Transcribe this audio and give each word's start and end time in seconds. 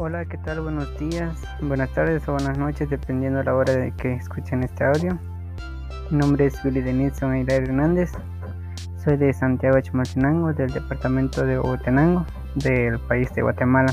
Hola, 0.00 0.24
¿qué 0.26 0.38
tal? 0.38 0.60
Buenos 0.60 0.96
días, 1.00 1.42
buenas 1.60 1.92
tardes 1.92 2.28
o 2.28 2.32
buenas 2.32 2.56
noches, 2.56 2.88
dependiendo 2.88 3.40
de 3.40 3.44
la 3.46 3.56
hora 3.56 3.72
de 3.72 3.90
que 3.96 4.12
escuchen 4.12 4.62
este 4.62 4.84
audio. 4.84 5.18
Mi 6.12 6.18
nombre 6.18 6.46
es 6.46 6.62
Billy 6.62 6.82
Denison 6.82 7.32
Aguilar 7.32 7.64
Hernández. 7.64 8.12
Soy 9.02 9.16
de 9.16 9.32
Santiago 9.32 9.80
Chimaltenango, 9.80 10.52
del 10.52 10.70
departamento 10.72 11.44
de 11.44 11.58
Huehuetenango, 11.58 12.24
del 12.54 13.00
país 13.08 13.34
de 13.34 13.42
Guatemala. 13.42 13.92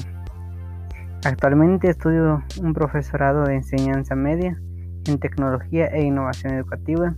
Actualmente 1.23 1.89
estudio 1.89 2.43
un 2.61 2.73
profesorado 2.75 3.43
de 3.45 3.55
enseñanza 3.55 4.13
media 4.13 4.61
en 5.07 5.17
tecnología 5.17 5.87
e 5.87 6.03
innovación 6.03 6.53
educativa 6.53 7.15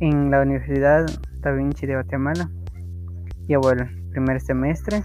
en 0.00 0.30
la 0.30 0.40
Universidad 0.40 1.04
Da 1.40 1.52
Vinci 1.52 1.84
de 1.84 1.92
Guatemala. 1.92 2.48
Llevo 3.46 3.70
el 3.70 3.86
primer 4.12 4.40
semestre. 4.40 5.02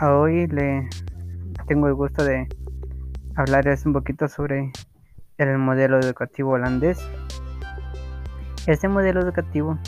Hoy 0.00 0.46
le 0.48 0.88
tengo 1.68 1.86
el 1.86 1.94
gusto 1.94 2.24
de 2.24 2.48
hablarles 3.36 3.86
un 3.86 3.92
poquito 3.92 4.26
sobre 4.26 4.72
el 5.38 5.58
modelo 5.58 6.00
educativo 6.00 6.52
holandés. 6.52 6.98
Este 8.66 8.88
modelo 8.88 9.20
educativo 9.20 9.78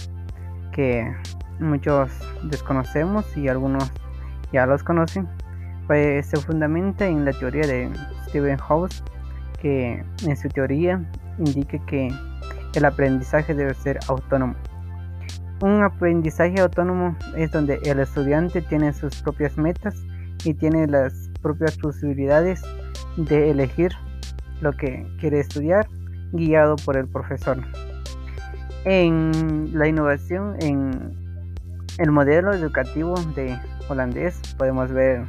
que 0.72 1.10
muchos 1.58 2.10
desconocemos 2.44 3.36
y 3.36 3.48
algunos 3.48 3.90
ya 4.52 4.66
los 4.66 4.84
conocen, 4.84 5.26
pues 5.86 6.26
se 6.26 6.36
fundamenta 6.36 7.06
en 7.06 7.24
la 7.24 7.32
teoría 7.32 7.66
de 7.66 7.90
Stephen 8.28 8.58
House, 8.58 9.02
que 9.60 10.04
en 10.24 10.36
su 10.36 10.48
teoría 10.48 11.10
indica 11.38 11.78
que 11.86 12.08
el 12.74 12.84
aprendizaje 12.84 13.54
debe 13.54 13.74
ser 13.74 13.98
autónomo. 14.06 14.54
Un 15.60 15.82
aprendizaje 15.82 16.60
autónomo 16.60 17.16
es 17.36 17.52
donde 17.52 17.80
el 17.84 18.00
estudiante 18.00 18.60
tiene 18.60 18.92
sus 18.92 19.22
propias 19.22 19.56
metas 19.56 19.94
y 20.44 20.52
tiene 20.54 20.86
las 20.86 21.30
propias 21.42 21.78
posibilidades 21.78 22.62
de 23.16 23.50
elegir 23.50 23.92
lo 24.60 24.72
que 24.72 25.06
quiere 25.20 25.40
estudiar 25.40 25.86
guiado 26.32 26.76
por 26.84 26.96
el 26.96 27.06
profesor. 27.06 27.58
En 28.84 29.70
la 29.72 29.86
innovación, 29.86 30.56
en 30.60 31.12
el 31.98 32.10
modelo 32.10 32.52
educativo 32.52 33.14
de 33.36 33.56
holandés, 33.88 34.40
podemos 34.58 34.90
ver 34.90 35.24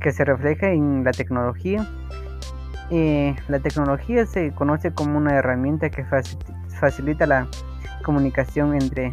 que 0.00 0.12
se 0.12 0.24
refleja 0.24 0.70
en 0.70 1.04
la 1.04 1.12
tecnología. 1.12 1.86
Eh, 2.90 3.36
la 3.48 3.58
tecnología 3.58 4.24
se 4.24 4.50
conoce 4.52 4.92
como 4.92 5.18
una 5.18 5.34
herramienta 5.34 5.90
que 5.90 6.06
facilita 6.80 7.26
la 7.26 7.46
comunicación 8.02 8.74
entre 8.74 9.12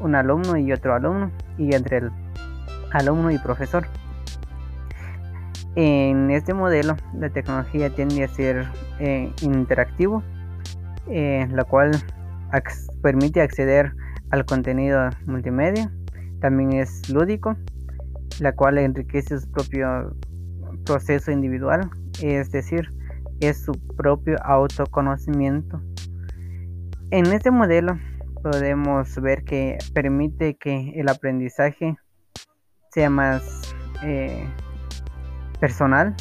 un 0.00 0.14
alumno 0.14 0.56
y 0.56 0.72
otro 0.72 0.94
alumno 0.94 1.30
y 1.58 1.74
entre 1.74 1.98
el 1.98 2.10
alumno 2.92 3.30
y 3.30 3.38
profesor. 3.38 3.86
En 5.76 6.30
este 6.30 6.54
modelo, 6.54 6.96
la 7.14 7.30
tecnología 7.30 7.90
tiende 7.90 8.22
a 8.22 8.28
ser 8.28 8.66
eh, 9.00 9.32
interactivo, 9.42 10.22
eh, 11.08 11.48
la 11.50 11.64
cual 11.64 11.90
permite 13.02 13.40
acceder 13.40 13.92
al 14.30 14.44
contenido 14.44 15.10
multimedia. 15.26 15.90
También 16.40 16.74
es 16.74 17.08
lúdico, 17.10 17.56
la 18.38 18.52
cual 18.52 18.78
enriquece 18.78 19.40
su 19.40 19.50
propio 19.50 20.14
proceso 20.84 21.32
individual, 21.32 21.90
es 22.22 22.52
decir, 22.52 22.92
es 23.40 23.64
su 23.64 23.72
propio 23.96 24.36
autoconocimiento. 24.44 25.80
En 27.10 27.26
este 27.26 27.50
modelo, 27.50 27.98
podemos 28.44 29.18
ver 29.22 29.42
que 29.42 29.78
permite 29.94 30.54
que 30.54 30.92
el 30.96 31.08
aprendizaje 31.08 31.96
sea 32.90 33.08
más 33.08 33.74
eh, 34.02 34.46
personal 35.60 36.14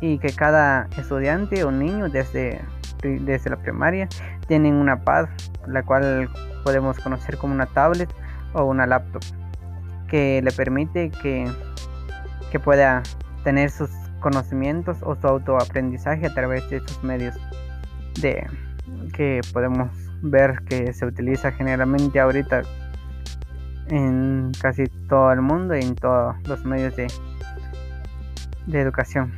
y 0.00 0.18
que 0.18 0.28
cada 0.28 0.88
estudiante 0.96 1.64
o 1.64 1.72
niño 1.72 2.08
desde, 2.08 2.60
desde 3.02 3.50
la 3.50 3.56
primaria 3.56 4.08
tienen 4.46 4.74
una 4.74 5.02
pad, 5.02 5.26
la 5.66 5.82
cual 5.82 6.30
podemos 6.62 6.96
conocer 7.00 7.36
como 7.38 7.54
una 7.54 7.66
tablet 7.66 8.08
o 8.52 8.64
una 8.64 8.86
laptop, 8.86 9.22
que 10.06 10.40
le 10.42 10.52
permite 10.52 11.10
que, 11.10 11.50
que 12.52 12.60
pueda 12.60 13.02
tener 13.42 13.70
sus 13.70 13.90
conocimientos 14.20 14.98
o 15.02 15.16
su 15.16 15.26
autoaprendizaje 15.26 16.26
a 16.26 16.34
través 16.34 16.70
de 16.70 16.76
estos 16.76 17.02
medios 17.02 17.34
de 18.20 18.46
que 19.12 19.40
podemos 19.52 20.05
ver 20.22 20.60
que 20.68 20.92
se 20.92 21.06
utiliza 21.06 21.52
generalmente 21.52 22.20
ahorita 22.20 22.62
en 23.88 24.52
casi 24.60 24.84
todo 25.08 25.32
el 25.32 25.42
mundo 25.42 25.76
y 25.76 25.82
en 25.82 25.94
todos 25.94 26.36
los 26.48 26.64
medios 26.64 26.96
de, 26.96 27.06
de 28.66 28.80
educación. 28.80 29.32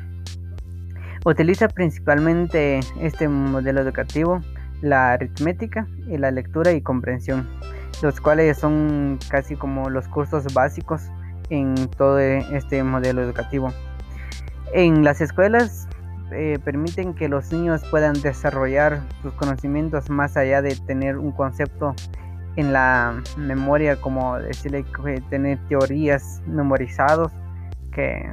Utiliza 1.24 1.68
principalmente 1.68 2.80
este 3.00 3.28
modelo 3.28 3.80
educativo 3.80 4.40
la 4.80 5.12
aritmética 5.12 5.86
y 6.08 6.18
la 6.18 6.30
lectura 6.30 6.72
y 6.72 6.80
comprensión, 6.80 7.48
los 8.02 8.20
cuales 8.20 8.58
son 8.58 9.18
casi 9.28 9.56
como 9.56 9.90
los 9.90 10.06
cursos 10.08 10.52
básicos 10.54 11.02
en 11.50 11.74
todo 11.96 12.18
este 12.18 12.82
modelo 12.82 13.22
educativo. 13.22 13.72
En 14.72 15.02
las 15.02 15.20
escuelas 15.20 15.88
eh, 16.32 16.58
permiten 16.62 17.14
que 17.14 17.28
los 17.28 17.50
niños 17.52 17.82
puedan 17.90 18.14
desarrollar 18.20 19.00
sus 19.22 19.32
conocimientos 19.34 20.10
más 20.10 20.36
allá 20.36 20.60
de 20.60 20.76
tener 20.86 21.16
un 21.16 21.32
concepto 21.32 21.94
en 22.56 22.72
la 22.72 23.22
memoria, 23.36 24.00
como 24.00 24.38
decirle 24.38 24.84
que 24.84 25.22
tener 25.30 25.58
teorías 25.68 26.42
memorizados, 26.46 27.32
que 27.92 28.30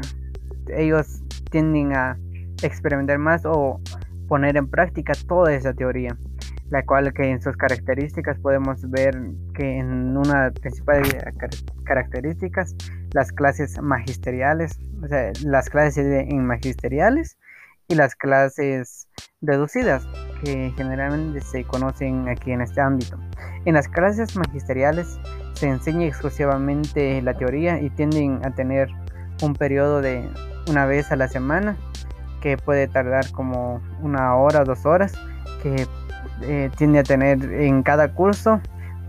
ellos 0.75 1.21
tienden 1.51 1.93
a 1.93 2.17
experimentar 2.63 3.19
más 3.19 3.45
o 3.45 3.79
poner 4.27 4.57
en 4.57 4.67
práctica 4.67 5.13
toda 5.27 5.53
esa 5.53 5.73
teoría, 5.73 6.17
la 6.69 6.83
cual 6.83 7.13
que 7.13 7.29
en 7.29 7.41
sus 7.41 7.55
características 7.55 8.39
podemos 8.39 8.89
ver 8.89 9.15
que 9.53 9.77
en 9.77 10.17
una 10.17 10.51
principal 10.51 11.03
características 11.83 12.75
las 13.13 13.31
clases 13.31 13.79
magisteriales, 13.81 14.79
o 15.03 15.07
sea, 15.07 15.31
las 15.43 15.69
clases 15.69 16.27
en 16.27 16.45
magisteriales 16.45 17.37
y 17.87 17.95
las 17.95 18.15
clases 18.15 19.07
reducidas 19.41 20.07
que 20.43 20.73
generalmente 20.75 21.41
se 21.41 21.63
conocen 21.63 22.27
aquí 22.27 22.51
en 22.51 22.61
este 22.61 22.81
ámbito. 22.81 23.17
En 23.65 23.75
las 23.75 23.87
clases 23.87 24.35
magisteriales 24.35 25.19
se 25.53 25.67
enseña 25.67 26.05
exclusivamente 26.05 27.21
la 27.21 27.33
teoría 27.33 27.79
y 27.79 27.89
tienden 27.89 28.41
a 28.45 28.51
tener 28.51 28.89
un 29.41 29.53
periodo 29.53 30.01
de 30.01 30.27
una 30.67 30.85
vez 30.85 31.11
a 31.11 31.15
la 31.15 31.27
semana 31.27 31.77
que 32.41 32.57
puede 32.57 32.87
tardar 32.87 33.31
como 33.31 33.81
una 34.01 34.35
hora 34.35 34.63
dos 34.63 34.85
horas 34.85 35.13
que 35.63 35.87
eh, 36.43 36.69
tiende 36.77 36.99
a 36.99 37.03
tener 37.03 37.43
en 37.43 37.81
cada 37.83 38.13
curso 38.13 38.61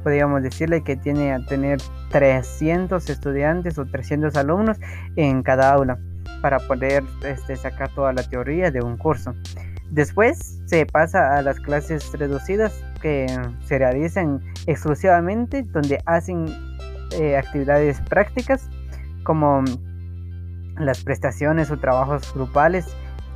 podríamos 0.03 0.43
decirle 0.43 0.83
que 0.85 0.97
tiene 0.97 1.33
a 1.33 1.45
tener 1.47 1.79
300 2.13 3.11
estudiantes 3.11 3.79
o 3.79 3.87
300 3.87 4.37
alumnos 4.37 4.79
en 5.17 5.43
cada 5.43 5.73
aula 5.73 5.99
para 6.41 6.59
poder 6.59 7.03
este, 7.25 7.57
sacar 7.57 7.91
toda 7.91 8.13
la 8.13 8.23
teoría 8.23 8.71
de 8.71 8.81
un 8.83 8.97
curso. 8.97 9.35
Después 9.91 10.61
se 10.67 10.85
pasa 10.87 11.37
a 11.37 11.43
las 11.43 11.61
clases 11.61 12.11
reducidas 12.13 12.73
que 13.01 13.27
se 13.67 13.79
realizan 13.79 14.41
exclusivamente 14.67 15.63
donde 15.63 16.03
hacen 16.07 16.47
eh, 17.13 17.37
actividades 17.37 18.01
prácticas 18.03 18.69
como 19.23 19.63
las 20.79 21.05
prestaciones 21.05 21.71
o 21.71 21.79
trabajos 21.79 22.33
grupales 22.35 22.87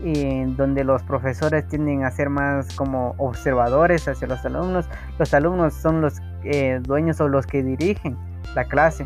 y 0.03 0.45
donde 0.55 0.83
los 0.83 1.03
profesores 1.03 1.67
tienden 1.69 2.05
a 2.05 2.11
ser 2.11 2.31
más 2.31 2.75
como 2.75 3.15
observadores 3.19 4.09
hacia 4.09 4.27
los 4.27 4.45
alumnos. 4.45 4.87
Los 5.19 5.33
alumnos 5.35 5.75
son 5.75 6.01
los 6.01 6.21
eh, 6.45 6.81
dueños 6.83 7.21
o 7.21 7.29
los 7.29 7.47
que 7.47 7.63
dirigen 7.63 8.17
la 8.55 8.65
clase 8.65 9.05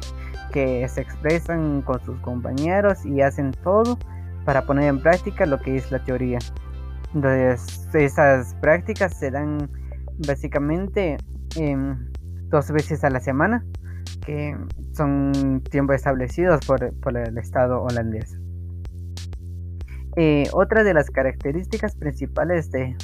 que 0.52 0.88
se 0.88 1.00
expresan 1.00 1.82
con 1.82 2.02
sus 2.04 2.18
compañeros 2.20 3.04
y 3.04 3.20
hacen 3.20 3.52
todo 3.62 3.98
para 4.44 4.66
poner 4.66 4.88
en 4.88 5.00
práctica 5.00 5.46
lo 5.46 5.60
que 5.60 5.76
es 5.76 5.90
la 5.90 6.04
teoría. 6.04 6.38
Entonces, 7.14 7.88
esas 7.94 8.54
prácticas 8.56 9.16
se 9.16 9.30
dan 9.30 9.70
básicamente 10.26 11.16
dos 12.48 12.70
veces 12.70 13.04
a 13.04 13.10
la 13.10 13.20
semana, 13.20 13.64
que 14.26 14.56
son 14.92 15.62
tiempos 15.70 15.96
establecidos 15.96 16.60
por, 16.66 17.16
el 17.16 17.38
Estado 17.38 17.82
holandés. 17.82 18.38
Eh, 20.16 20.48
otra 20.52 20.84
de 20.84 20.94
las 20.94 21.10
características 21.10 21.96
principales 21.96 22.70
de, 22.70 22.96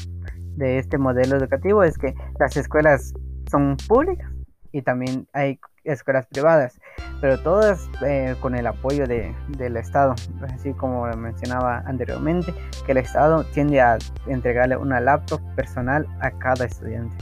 de 0.56 0.78
este 0.78 0.98
modelo 0.98 1.36
educativo 1.36 1.82
es 1.82 1.98
que 1.98 2.14
las 2.38 2.56
escuelas 2.56 3.12
son 3.50 3.76
públicas 3.88 4.30
y 4.72 4.82
también 4.82 5.26
hay 5.32 5.58
escuelas 5.84 6.26
privadas, 6.26 6.78
pero 7.20 7.38
todas 7.38 7.88
eh, 8.04 8.34
con 8.40 8.54
el 8.54 8.66
apoyo 8.66 9.06
de, 9.06 9.34
del 9.48 9.76
Estado, 9.76 10.14
así 10.52 10.72
como 10.72 11.04
mencionaba 11.16 11.82
anteriormente, 11.86 12.54
que 12.86 12.92
el 12.92 12.98
Estado 12.98 13.44
tiende 13.52 13.80
a 13.80 13.98
entregarle 14.26 14.76
una 14.76 15.00
laptop 15.00 15.40
personal 15.54 16.06
a 16.20 16.30
cada 16.30 16.64
estudiante. 16.64 17.16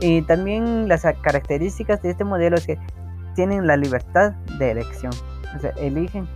Y 0.00 0.22
también 0.22 0.88
las 0.88 1.02
características 1.22 2.02
de 2.02 2.10
este 2.10 2.24
modelo 2.24 2.56
es 2.56 2.66
que 2.66 2.78
tienen 3.34 3.66
la 3.66 3.76
libertad 3.76 4.32
de 4.58 4.72
elección, 4.72 5.12
o 5.56 5.60
sea, 5.60 5.70
eligen 5.78 6.28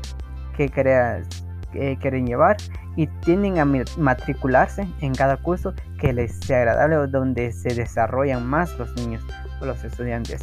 que, 0.57 0.69
quieren 0.69 2.27
llevar 2.27 2.57
y 2.97 3.07
tienden 3.07 3.59
a 3.59 3.65
matricularse 3.99 4.87
en 5.01 5.15
cada 5.15 5.37
curso 5.37 5.75
que 5.99 6.13
les 6.13 6.39
sea 6.41 6.59
agradable 6.59 6.99
o 6.99 7.07
donde 7.07 7.51
se 7.53 7.75
desarrollan 7.75 8.47
más 8.47 8.79
los 8.79 8.95
niños 8.97 9.25
o 9.61 9.67
los 9.67 9.83
estudiantes. 9.83 10.43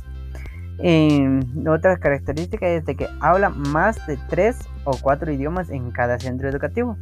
Otra 1.67 1.97
característica 1.97 2.67
es 2.67 2.85
de 2.85 2.95
que 2.95 3.07
habla 3.19 3.49
más 3.49 4.05
de 4.07 4.17
tres 4.29 4.57
o 4.85 4.91
cuatro 5.01 5.31
idiomas 5.31 5.69
en 5.69 5.91
cada 5.91 6.19
centro 6.19 6.49
educativo. 6.49 6.97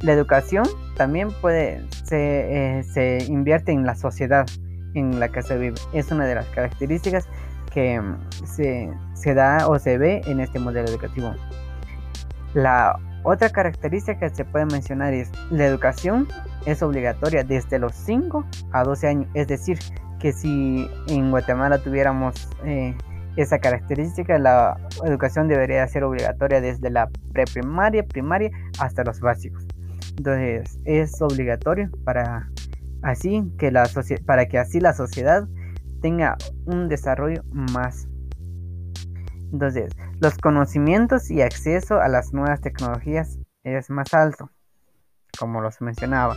la 0.00 0.12
educación 0.12 0.64
también 0.96 1.30
puede 1.40 1.82
se, 2.04 2.78
eh, 2.78 3.24
invierte 3.28 3.72
en 3.72 3.84
la 3.84 3.94
sociedad 3.94 4.46
en 4.94 5.18
la 5.18 5.28
que 5.28 5.42
se 5.42 5.56
vive. 5.56 5.76
Es 5.92 6.10
una 6.10 6.26
de 6.26 6.34
las 6.34 6.46
características 6.46 7.28
que 7.72 8.00
se, 8.44 8.90
se 9.14 9.34
da 9.34 9.68
o 9.68 9.78
se 9.78 9.98
ve 9.98 10.20
en 10.26 10.40
este 10.40 10.58
modelo 10.58 10.88
educativo. 10.88 11.34
La 12.54 12.98
otra 13.24 13.50
característica 13.50 14.18
que 14.18 14.30
se 14.30 14.44
puede 14.44 14.66
mencionar 14.66 15.12
es 15.12 15.30
la 15.50 15.66
educación 15.66 16.28
es 16.66 16.82
obligatoria 16.82 17.44
desde 17.44 17.78
los 17.78 17.94
5 17.94 18.44
a 18.72 18.84
12 18.84 19.06
años. 19.06 19.28
Es 19.34 19.48
decir, 19.48 19.78
que 20.18 20.32
si 20.32 20.90
en 21.08 21.30
Guatemala 21.30 21.78
tuviéramos 21.78 22.48
eh, 22.64 22.94
esa 23.36 23.58
característica, 23.58 24.38
la 24.38 24.76
educación 25.04 25.48
debería 25.48 25.86
ser 25.86 26.04
obligatoria 26.04 26.60
desde 26.60 26.90
la 26.90 27.08
preprimaria, 27.32 28.02
primaria 28.02 28.50
hasta 28.80 29.04
los 29.04 29.20
básicos. 29.20 29.64
Entonces 30.16 30.80
es 30.84 31.22
obligatorio 31.22 31.90
para 32.04 32.50
así 33.02 33.44
que 33.58 33.70
la 33.70 33.88
para 34.26 34.46
que 34.46 34.58
así 34.58 34.80
la 34.80 34.92
sociedad 34.92 35.46
tenga 36.00 36.36
un 36.66 36.88
desarrollo 36.88 37.42
más. 37.50 38.08
Entonces, 39.52 39.92
los 40.20 40.36
conocimientos 40.36 41.30
y 41.30 41.40
acceso 41.42 42.00
a 42.00 42.08
las 42.08 42.32
nuevas 42.32 42.60
tecnologías 42.60 43.38
es 43.64 43.88
más 43.88 44.12
alto, 44.12 44.50
como 45.38 45.60
los 45.60 45.80
mencionaba. 45.80 46.36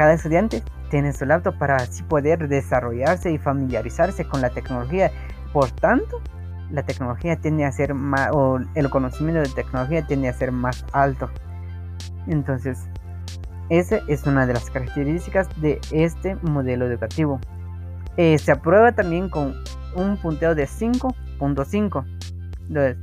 Cada 0.00 0.14
estudiante 0.14 0.62
tiene 0.88 1.12
su 1.12 1.26
laptop 1.26 1.58
para 1.58 1.76
así 1.76 2.02
poder 2.02 2.48
desarrollarse 2.48 3.30
y 3.32 3.36
familiarizarse 3.36 4.24
con 4.24 4.40
la 4.40 4.48
tecnología. 4.48 5.10
Por 5.52 5.70
tanto, 5.72 6.22
la 6.70 6.82
tecnología 6.84 7.36
tiende 7.36 7.66
a 7.66 7.70
ser 7.70 7.92
más, 7.92 8.30
o 8.32 8.60
el 8.74 8.88
conocimiento 8.88 9.42
de 9.42 9.54
tecnología 9.54 10.06
tiende 10.06 10.30
a 10.30 10.32
ser 10.32 10.52
más 10.52 10.86
alto. 10.94 11.28
Entonces, 12.26 12.88
esa 13.68 13.98
es 14.08 14.26
una 14.26 14.46
de 14.46 14.54
las 14.54 14.70
características 14.70 15.50
de 15.60 15.78
este 15.90 16.34
modelo 16.36 16.86
educativo. 16.86 17.38
Eh, 18.16 18.38
se 18.38 18.52
aprueba 18.52 18.92
también 18.92 19.28
con 19.28 19.54
un 19.94 20.16
punteo 20.16 20.54
de 20.54 20.64
5.5. 20.66 22.06
Entonces, 22.68 22.96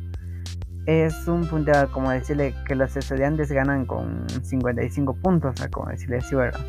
es 0.88 1.28
un 1.28 1.46
punteo, 1.46 1.92
como 1.92 2.10
decirle, 2.12 2.56
que 2.66 2.74
los 2.74 2.96
estudiantes 2.96 3.52
ganan 3.52 3.86
con 3.86 4.26
55 4.42 5.14
puntos, 5.18 5.56
como 5.70 5.90
decirle 5.90 6.18
así, 6.18 6.34
¿verdad? 6.34 6.62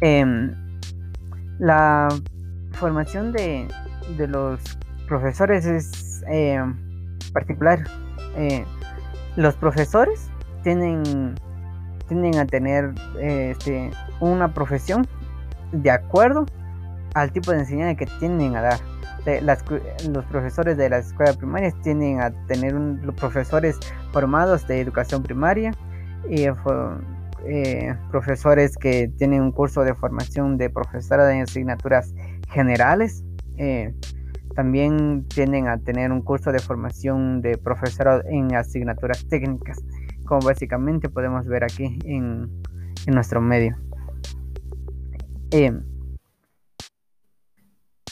Em, 0.00 0.54
la 1.58 2.08
formación 2.72 3.32
de, 3.32 3.66
los 4.16 4.60
profesores 5.08 5.66
es 5.66 6.22
em, 6.28 6.76
particular. 7.32 7.80
Eh, 8.36 8.64
los 9.34 9.56
profesores 9.56 10.30
tienen, 10.62 11.34
tienden 12.06 12.38
a 12.38 12.46
tener 12.46 12.94
este, 13.18 13.90
una 14.20 14.54
profesión 14.54 15.04
de 15.72 15.90
acuerdo 15.90 16.46
al 17.14 17.32
tipo 17.32 17.50
de 17.50 17.58
enseñanza 17.58 17.96
que 17.96 18.06
tienden 18.20 18.54
a 18.54 18.62
dar. 18.62 18.78
Los 19.24 20.24
profesores 20.26 20.76
de 20.76 20.88
las 20.88 21.08
escuelas 21.08 21.36
primarias 21.36 21.74
tienden 21.82 22.20
a 22.20 22.30
tener 22.46 22.74
un, 22.74 22.98
profesores 23.16 23.78
formados 24.12 24.66
de 24.66 24.80
educación 24.80 25.22
primaria 25.22 25.72
y 26.28 26.46
eh, 27.46 27.96
profesores 28.10 28.76
que 28.76 29.08
tienen 29.18 29.42
un 29.42 29.52
curso 29.52 29.82
de 29.82 29.94
formación 29.94 30.58
de 30.58 30.70
profesora 30.70 31.26
de 31.26 31.40
asignaturas 31.40 32.14
generales. 32.50 33.24
Eh, 33.56 33.94
también 34.54 35.26
tienden 35.28 35.68
a 35.68 35.78
tener 35.78 36.10
un 36.10 36.22
curso 36.22 36.50
de 36.52 36.58
formación 36.58 37.40
de 37.40 37.56
profesora 37.56 38.22
en 38.28 38.54
asignaturas 38.54 39.24
técnicas, 39.28 39.78
como 40.24 40.40
básicamente 40.40 41.08
podemos 41.08 41.46
ver 41.46 41.64
aquí 41.64 41.98
en, 42.04 42.50
en 43.06 43.14
nuestro 43.14 43.40
medio. 43.40 43.76
Eh, 45.52 45.72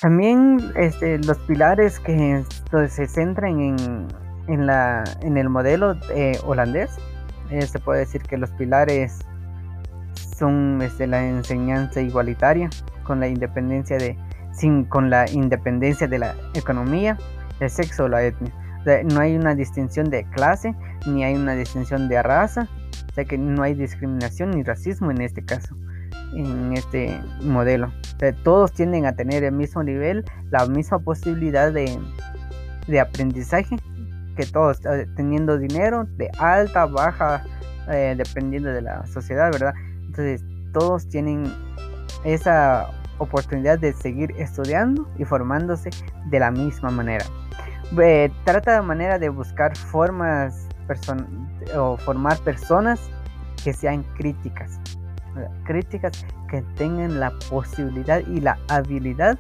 también 0.01 0.59
este, 0.77 1.19
los 1.19 1.39
pilares 1.39 1.99
que 2.01 2.45
se 2.89 3.07
centran 3.07 3.61
en, 3.61 4.09
en, 4.47 4.67
la, 4.67 5.05
en 5.23 5.37
el 5.37 5.49
modelo 5.49 5.97
eh, 6.15 6.39
holandés, 6.45 6.91
eh, 7.51 7.63
se 7.63 7.79
puede 7.79 8.01
decir 8.01 8.23
que 8.23 8.37
los 8.37 8.51
pilares 8.53 9.19
son 10.37 10.81
este, 10.83 11.07
la 11.07 11.27
enseñanza 11.27 12.01
igualitaria 12.01 12.71
con 13.03 13.21
la 13.21 13.29
independencia 13.29 13.97
de 13.97 14.17
sin, 14.53 14.85
con 14.85 15.11
la 15.11 15.29
independencia 15.31 16.07
de 16.07 16.19
la 16.19 16.35
economía, 16.55 17.17
el 17.61 17.71
sexo 17.71 18.05
o 18.05 18.09
la 18.09 18.23
etnia. 18.23 18.53
no 19.05 19.21
hay 19.21 19.37
una 19.37 19.55
distinción 19.55 20.11
de 20.11 20.25
clase 20.31 20.75
ni 21.07 21.25
hay 21.25 21.35
una 21.35 21.55
distinción 21.55 22.09
de 22.09 22.23
raza, 22.23 22.69
o 23.11 23.15
sea 23.15 23.25
que 23.25 23.39
no 23.39 23.63
hay 23.63 23.75
discriminación 23.75 24.51
ni 24.51 24.63
racismo 24.63 25.11
en 25.11 25.23
este 25.23 25.45
caso 25.45 25.77
en 26.35 26.73
este 26.75 27.21
modelo. 27.43 27.93
todos 28.43 28.73
tienden 28.73 29.07
a 29.07 29.13
tener 29.13 29.45
el 29.45 29.53
mismo 29.53 29.83
nivel, 29.83 30.25
la 30.51 30.67
misma 30.67 30.99
posibilidad 30.99 31.73
de, 31.73 31.99
aprendizaje 33.01 33.77
que 34.37 34.47
todos, 34.47 34.81
eh, 34.87 35.07
teniendo 35.17 35.59
dinero 35.59 36.07
de 36.17 36.31
alta, 36.39 36.87
baja, 36.87 37.45
eh, 37.89 38.15
dependiendo 38.17 38.71
de 38.71 38.83
la 38.83 39.05
sociedad, 39.07 39.51
¿verdad? 39.53 39.75
Entonces, 40.07 40.45
todos 40.73 41.09
tienen 41.09 41.53
esa 42.25 42.89
oportunidad 43.19 43.79
de 43.79 43.93
seguir 43.93 44.33
estudiando 44.39 45.09
y 45.19 45.25
formándose 45.25 45.91
de 46.27 46.39
la 46.39 46.51
misma 46.51 46.91
manera. 46.91 47.25
trata 48.45 48.75
de 48.75 48.83
manera 48.83 49.19
de 49.19 49.29
buscar 49.29 49.77
formas 49.77 50.69
o 51.77 51.97
formar 51.97 52.39
personas 52.39 53.01
que 53.63 53.73
sean 53.73 54.03
críticas, 54.17 54.81
críticas 55.65 56.27
que 56.51 56.63
tengan 56.77 57.21
la 57.21 57.33
posibilidad 57.51 58.21
y 58.27 58.41
la 58.41 58.59
habilidad 58.69 59.39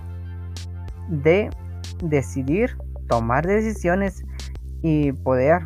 de 1.08 1.50
decidir, 2.02 2.76
tomar 3.08 3.46
decisiones 3.46 4.24
y 4.82 5.12
poder 5.12 5.62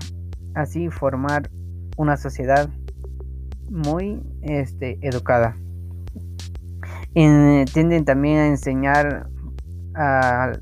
así 0.54 0.90
formar 0.90 1.50
una 1.97 2.16
sociedad 2.16 2.68
muy 3.68 4.23
este, 4.42 4.99
educada. 5.02 5.57
tienden 7.14 8.04
también 8.04 8.38
a 8.38 8.47
enseñar 8.47 9.28
a 9.95 10.52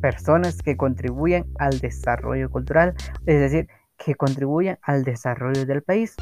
personas 0.00 0.62
que 0.62 0.76
contribuyen 0.76 1.46
al 1.58 1.78
desarrollo 1.80 2.50
cultural, 2.50 2.94
es 3.26 3.40
decir, 3.40 3.68
que 3.96 4.14
contribuyen 4.14 4.78
al 4.82 5.04
desarrollo 5.04 5.64
del 5.64 5.82
país. 5.82 6.14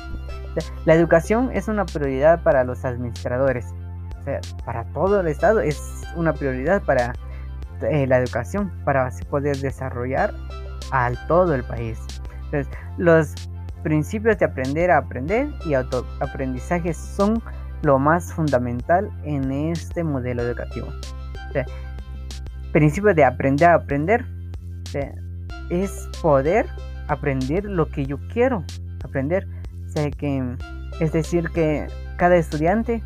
La 0.85 0.95
educación 0.95 1.51
es 1.53 1.69
una 1.69 1.85
prioridad 1.85 2.43
para 2.43 2.65
los 2.65 2.85
administradores. 2.85 3.67
Para 4.65 4.85
todo 4.93 5.21
el 5.21 5.29
Estado 5.29 5.61
es 5.61 6.03
una 6.17 6.33
prioridad 6.33 6.83
para 6.83 7.13
eh, 7.83 8.07
la 8.07 8.19
educación, 8.19 8.73
para 8.85 9.11
poder 9.29 9.57
desarrollar 9.59 10.33
al 10.91 11.19
todo 11.27 11.55
el 11.55 11.65
país. 11.65 11.99
Los 12.97 13.35
principios 13.83 14.39
de 14.39 14.47
aprender 14.47 14.91
a 14.91 14.99
aprender 14.99 15.49
y 15.67 15.75
autoaprendizaje 15.75 16.95
son 16.95 17.43
lo 17.83 17.99
más 17.99 18.33
fundamental 18.33 19.11
en 19.25 19.51
este 19.51 20.03
modelo 20.03 20.43
educativo. 20.43 20.89
O 21.49 21.53
sea, 21.53 21.67
principio 22.73 23.15
de 23.15 23.25
aprender 23.25 23.69
a 23.69 23.75
aprender 23.75 24.25
es 25.71 26.09
poder 26.23 26.67
aprender 27.09 27.65
lo 27.65 27.89
que 27.89 28.07
yo 28.07 28.19
quiero 28.33 28.65
aprender 29.03 29.47
es 31.01 31.13
decir, 31.13 31.51
que 31.51 31.87
cada 32.17 32.37
estudiante 32.37 33.03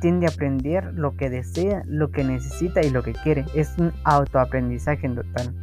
tiende 0.00 0.26
a 0.26 0.30
aprender 0.30 0.92
lo 0.94 1.16
que 1.16 1.30
desea, 1.30 1.82
lo 1.86 2.10
que 2.10 2.24
necesita 2.24 2.82
y 2.82 2.90
lo 2.90 3.02
que 3.02 3.12
quiere. 3.12 3.44
Es 3.54 3.76
un 3.78 3.92
autoaprendizaje 4.04 5.06
en 5.06 5.14
total. 5.14 5.54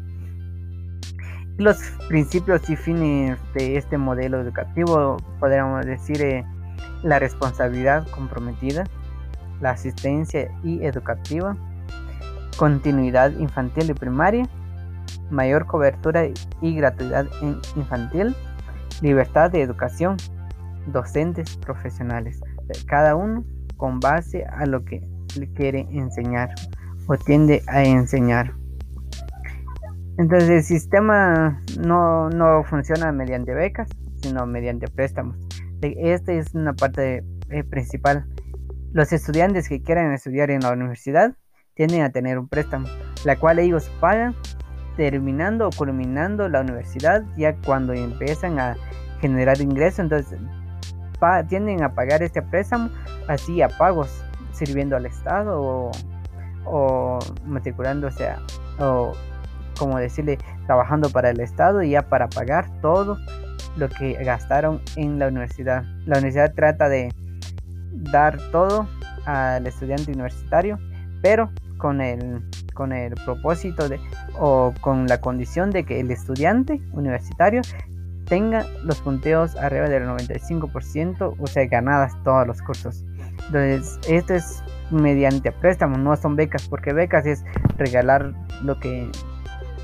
Los 1.57 1.77
principios 2.07 2.69
y 2.69 2.77
fines 2.77 3.37
de 3.53 3.77
este 3.77 3.97
modelo 3.97 4.39
educativo, 4.39 5.17
podríamos 5.39 5.85
decir, 5.85 6.21
eh, 6.21 6.45
la 7.03 7.19
responsabilidad 7.19 8.07
comprometida, 8.11 8.85
la 9.59 9.71
asistencia 9.71 10.49
y 10.63 10.85
educativa, 10.85 11.57
continuidad 12.57 13.31
infantil 13.39 13.89
y 13.89 13.93
primaria, 13.93 14.47
mayor 15.29 15.65
cobertura 15.65 16.27
y 16.61 16.75
gratuidad 16.75 17.27
infantil, 17.75 18.35
libertad 19.01 19.51
de 19.51 19.61
educación, 19.61 20.17
docentes 20.87 21.57
profesionales, 21.57 22.41
cada 22.87 23.15
uno 23.15 23.43
con 23.77 23.99
base 23.99 24.45
a 24.45 24.65
lo 24.65 24.83
que 24.83 25.07
quiere 25.55 25.87
enseñar 25.91 26.49
o 27.07 27.17
tiende 27.17 27.63
a 27.67 27.83
enseñar. 27.83 28.53
Entonces 30.17 30.49
el 30.49 30.63
sistema 30.63 31.63
no, 31.79 32.29
no 32.29 32.63
funciona 32.65 33.11
mediante 33.11 33.53
becas, 33.53 33.89
sino 34.21 34.45
mediante 34.45 34.87
préstamos. 34.87 35.37
Esta 35.81 36.33
es 36.33 36.53
una 36.53 36.73
parte 36.73 37.23
eh, 37.49 37.63
principal. 37.63 38.25
Los 38.91 39.13
estudiantes 39.13 39.69
que 39.69 39.81
quieran 39.81 40.11
estudiar 40.11 40.51
en 40.51 40.61
la 40.61 40.73
universidad 40.73 41.35
tienden 41.73 42.01
a 42.01 42.09
tener 42.09 42.37
un 42.37 42.49
préstamo, 42.49 42.87
la 43.23 43.37
cual 43.37 43.59
ellos 43.59 43.89
pagan 44.01 44.35
terminando 44.99 45.69
o 45.69 45.71
culminando 45.71 46.49
la 46.49 46.59
universidad, 46.59 47.23
ya 47.37 47.55
cuando 47.65 47.93
empiezan 47.93 48.59
a 48.59 48.75
generar 49.21 49.61
ingresos, 49.61 49.99
entonces 49.99 50.37
tienden 51.47 51.83
a 51.83 51.93
pagar 51.93 52.21
este 52.21 52.41
préstamo 52.41 52.89
así 53.29 53.61
a 53.61 53.69
pagos, 53.69 54.25
sirviendo 54.51 54.97
al 54.97 55.05
Estado 55.05 55.57
o, 55.57 55.91
o 56.65 57.19
matriculándose 57.45 58.27
o 58.77 59.13
como 59.77 59.97
decirle, 59.99 60.37
trabajando 60.65 61.09
para 61.09 61.29
el 61.29 61.39
Estado 61.39 61.81
y 61.81 61.91
ya 61.91 62.01
para 62.09 62.27
pagar 62.27 62.65
todo 62.81 63.17
lo 63.77 63.87
que 63.87 64.21
gastaron 64.21 64.81
en 64.97 65.17
la 65.17 65.29
universidad. 65.29 65.83
La 66.05 66.17
universidad 66.17 66.53
trata 66.53 66.89
de 66.89 67.13
dar 68.11 68.37
todo 68.51 68.85
al 69.25 69.65
estudiante 69.65 70.11
universitario, 70.11 70.77
pero 71.21 71.49
con 71.77 72.01
el, 72.01 72.43
con 72.73 72.91
el 72.91 73.13
propósito 73.23 73.87
de, 73.87 73.97
o 74.39 74.73
con 74.81 75.07
la 75.07 75.19
condición 75.19 75.69
de 75.71 75.83
que 75.83 75.99
el 75.99 76.11
estudiante 76.11 76.81
universitario 76.93 77.61
tenga 78.25 78.65
los 78.83 79.01
punteos 79.01 79.55
arriba 79.55 79.89
del 79.89 80.03
95%, 80.03 81.35
o 81.37 81.47
sea, 81.47 81.65
ganadas 81.65 82.15
todos 82.23 82.47
los 82.47 82.61
cursos. 82.61 83.03
Entonces, 83.47 83.99
esto 84.07 84.35
es 84.35 84.63
mediante 84.91 85.51
préstamos, 85.51 85.99
no 85.99 86.15
son 86.15 86.35
becas, 86.35 86.67
porque 86.67 86.93
becas 86.93 87.25
es 87.25 87.43
regalar 87.77 88.33
lo 88.63 88.79
que 88.79 89.09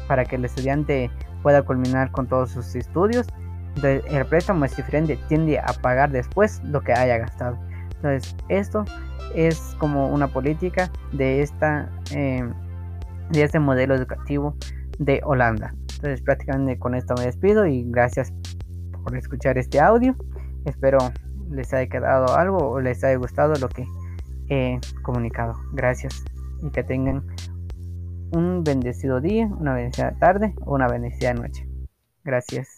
para 0.08 0.26
que 0.26 0.36
el 0.36 0.46
estudiante 0.46 1.10
pueda 1.42 1.64
culminar 1.64 2.12
con 2.12 2.28
todos 2.28 2.52
sus 2.52 2.76
estudios. 2.76 3.28
Entonces 3.76 4.04
el 4.12 4.26
préstamo 4.26 4.66
es 4.66 4.76
diferente, 4.76 5.20
tiende 5.28 5.60
a 5.60 5.74
pagar 5.82 6.10
después 6.12 6.62
lo 6.64 6.82
que 6.82 6.94
haya 6.94 7.18
gastado. 7.18 7.58
Entonces 7.96 8.36
esto 8.50 8.86
es 9.34 9.76
como 9.80 10.08
una 10.08 10.28
política 10.28 10.90
de, 11.12 11.42
esta, 11.42 11.90
eh, 12.12 12.48
de 13.30 13.44
este 13.44 13.60
modelo 13.60 13.96
educativo 13.96 14.56
de 15.00 15.22
Holanda. 15.24 15.74
Entonces 15.96 16.22
prácticamente 16.22 16.78
con 16.80 16.96
esto 16.96 17.16
me 17.18 17.26
despido 17.26 17.66
y 17.66 17.84
gracias 17.90 18.34
por 19.04 19.16
escuchar 19.16 19.58
este 19.58 19.80
audio. 19.80 20.16
Espero 20.66 20.98
les 21.50 21.74
haya 21.74 21.88
quedado 21.90 22.36
algo 22.36 22.58
o 22.70 22.80
les 22.80 23.04
haya 23.04 23.18
gustado 23.18 23.54
lo 23.56 23.70
que 23.70 23.86
he 24.50 24.80
comunicado. 25.04 25.54
Gracias 25.74 26.24
y 26.62 26.70
que 26.72 26.84
tengan 26.84 27.26
un 28.32 28.64
bendecido 28.64 29.22
día, 29.22 29.48
una 29.48 29.74
bendecida 29.74 30.16
tarde 30.20 30.54
o 30.62 30.76
una 30.76 30.88
bendecida 30.88 31.34
noche. 31.34 31.68
Gracias. 32.24 32.75